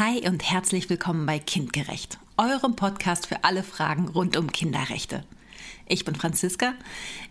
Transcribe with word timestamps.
Hi 0.00 0.28
und 0.28 0.42
herzlich 0.42 0.90
willkommen 0.90 1.24
bei 1.24 1.38
Kindgerecht, 1.38 2.18
eurem 2.36 2.74
Podcast 2.74 3.28
für 3.28 3.44
alle 3.44 3.62
Fragen 3.62 4.08
rund 4.08 4.36
um 4.36 4.50
Kinderrechte. 4.50 5.22
Ich 5.86 6.04
bin 6.04 6.16
Franziska, 6.16 6.74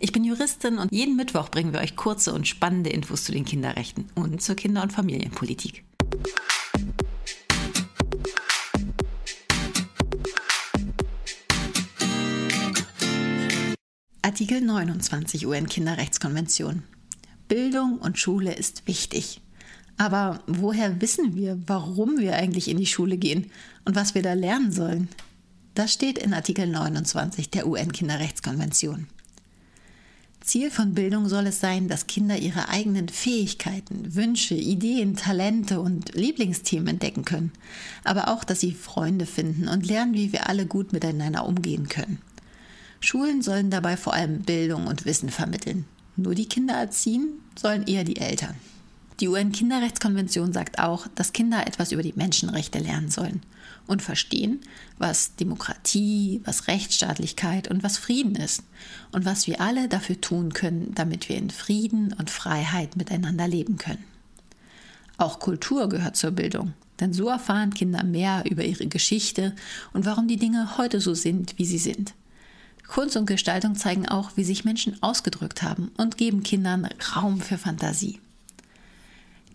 ich 0.00 0.12
bin 0.12 0.24
Juristin 0.24 0.78
und 0.78 0.90
jeden 0.90 1.14
Mittwoch 1.14 1.50
bringen 1.50 1.74
wir 1.74 1.80
euch 1.80 1.94
kurze 1.94 2.32
und 2.32 2.48
spannende 2.48 2.88
Infos 2.88 3.24
zu 3.24 3.32
den 3.32 3.44
Kinderrechten 3.44 4.08
und 4.14 4.40
zur 4.40 4.54
Kinder- 4.54 4.82
und 4.82 4.94
Familienpolitik. 4.94 5.84
Artikel 14.22 14.62
29 14.62 15.46
UN-Kinderrechtskonvention. 15.46 16.82
Bildung 17.46 17.98
und 17.98 18.18
Schule 18.18 18.54
ist 18.54 18.86
wichtig. 18.86 19.42
Aber 19.96 20.40
woher 20.46 21.00
wissen 21.00 21.36
wir, 21.36 21.58
warum 21.66 22.18
wir 22.18 22.36
eigentlich 22.36 22.68
in 22.68 22.78
die 22.78 22.86
Schule 22.86 23.16
gehen 23.16 23.50
und 23.84 23.94
was 23.94 24.14
wir 24.14 24.22
da 24.22 24.32
lernen 24.32 24.72
sollen? 24.72 25.08
Das 25.74 25.92
steht 25.92 26.18
in 26.18 26.34
Artikel 26.34 26.66
29 26.66 27.50
der 27.50 27.66
UN-Kinderrechtskonvention. 27.66 29.06
Ziel 30.40 30.70
von 30.70 30.92
Bildung 30.92 31.26
soll 31.28 31.46
es 31.46 31.58
sein, 31.58 31.88
dass 31.88 32.06
Kinder 32.06 32.36
ihre 32.36 32.68
eigenen 32.68 33.08
Fähigkeiten, 33.08 34.14
Wünsche, 34.14 34.54
Ideen, 34.54 35.16
Talente 35.16 35.80
und 35.80 36.14
Lieblingsthemen 36.14 36.88
entdecken 36.88 37.24
können, 37.24 37.50
aber 38.04 38.28
auch, 38.28 38.44
dass 38.44 38.60
sie 38.60 38.72
Freunde 38.72 39.24
finden 39.24 39.68
und 39.68 39.86
lernen, 39.86 40.12
wie 40.12 40.32
wir 40.32 40.48
alle 40.48 40.66
gut 40.66 40.92
miteinander 40.92 41.46
umgehen 41.46 41.88
können. 41.88 42.18
Schulen 43.00 43.40
sollen 43.42 43.70
dabei 43.70 43.96
vor 43.96 44.12
allem 44.12 44.42
Bildung 44.42 44.86
und 44.86 45.06
Wissen 45.06 45.30
vermitteln. 45.30 45.86
Nur 46.16 46.34
die 46.34 46.48
Kinder 46.48 46.74
erziehen 46.74 47.40
sollen 47.58 47.86
eher 47.86 48.04
die 48.04 48.16
Eltern. 48.16 48.54
Die 49.20 49.28
UN-Kinderrechtskonvention 49.28 50.52
sagt 50.52 50.80
auch, 50.80 51.06
dass 51.14 51.32
Kinder 51.32 51.66
etwas 51.66 51.92
über 51.92 52.02
die 52.02 52.14
Menschenrechte 52.16 52.80
lernen 52.80 53.10
sollen 53.10 53.42
und 53.86 54.02
verstehen, 54.02 54.60
was 54.98 55.36
Demokratie, 55.36 56.40
was 56.44 56.66
Rechtsstaatlichkeit 56.66 57.68
und 57.68 57.84
was 57.84 57.96
Frieden 57.96 58.34
ist 58.34 58.64
und 59.12 59.24
was 59.24 59.46
wir 59.46 59.60
alle 59.60 59.88
dafür 59.88 60.20
tun 60.20 60.52
können, 60.52 60.92
damit 60.94 61.28
wir 61.28 61.36
in 61.36 61.50
Frieden 61.50 62.12
und 62.14 62.28
Freiheit 62.28 62.96
miteinander 62.96 63.46
leben 63.46 63.76
können. 63.76 64.02
Auch 65.16 65.38
Kultur 65.38 65.88
gehört 65.88 66.16
zur 66.16 66.32
Bildung, 66.32 66.72
denn 66.98 67.12
so 67.12 67.28
erfahren 67.28 67.72
Kinder 67.72 68.02
mehr 68.02 68.42
über 68.50 68.64
ihre 68.64 68.86
Geschichte 68.88 69.54
und 69.92 70.06
warum 70.06 70.26
die 70.26 70.38
Dinge 70.38 70.76
heute 70.76 71.00
so 71.00 71.14
sind, 71.14 71.56
wie 71.56 71.66
sie 71.66 71.78
sind. 71.78 72.14
Kunst 72.88 73.16
und 73.16 73.26
Gestaltung 73.26 73.76
zeigen 73.76 74.08
auch, 74.08 74.32
wie 74.36 74.44
sich 74.44 74.64
Menschen 74.64 75.00
ausgedrückt 75.02 75.62
haben 75.62 75.92
und 75.96 76.18
geben 76.18 76.42
Kindern 76.42 76.88
Raum 77.14 77.40
für 77.40 77.58
Fantasie. 77.58 78.18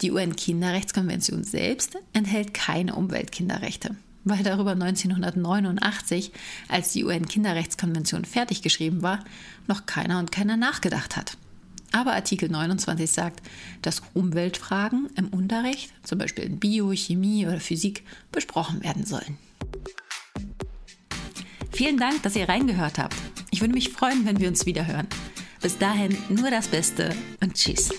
Die 0.02 0.12
UN-Kinderrechtskonvention 0.12 1.44
selbst 1.44 1.98
enthält 2.14 2.54
keine 2.54 2.96
Umweltkinderrechte, 2.96 3.96
weil 4.24 4.44
darüber 4.44 4.72
1989, 4.72 6.32
als 6.70 6.94
die 6.94 7.04
UN-Kinderrechtskonvention 7.04 8.24
fertig 8.24 8.62
geschrieben 8.62 9.02
war, 9.02 9.24
noch 9.68 9.86
keiner 9.86 10.20
und 10.20 10.32
keiner 10.32 10.56
nachgedacht 10.56 11.18
hat. 11.18 11.38
Aber 11.92 12.14
Artikel 12.14 12.50
29 12.50 13.12
sagt, 13.12 13.42
dass 13.82 14.02
Umweltfragen 14.14 15.10
im 15.16 15.28
Unterricht, 15.30 15.92
zum 16.04 16.20
Beispiel 16.20 16.46
in 16.46 16.60
Bio, 16.60 16.94
Chemie 16.94 17.46
oder 17.46 17.60
Physik, 17.60 18.06
besprochen 18.32 18.84
werden 18.84 19.06
sollen. 19.06 19.38
Vielen 21.72 21.98
Dank, 21.98 22.24
dass 22.24 22.36
ihr 22.36 22.48
reingehört 22.48 23.00
habt. 23.00 23.16
Ich 23.52 23.62
würde 23.62 23.74
mich 23.74 23.90
freuen, 23.90 24.26
wenn 24.26 24.40
wir 24.40 24.48
uns 24.48 24.66
wieder 24.66 24.86
hören. 24.86 25.08
Bis 25.62 25.78
dahin 25.78 26.16
nur 26.30 26.50
das 26.50 26.68
Beste 26.68 27.14
und 27.42 27.56
tschüss. 27.56 27.90